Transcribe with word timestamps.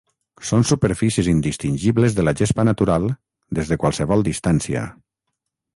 Són 0.51 0.63
superfícies 0.69 1.29
indistingibles 1.33 2.17
de 2.19 2.25
la 2.25 2.33
gespa 2.41 2.67
natural 2.71 3.07
des 3.59 3.71
de 3.75 3.79
qualsevol 3.85 4.27
distància. 4.31 4.87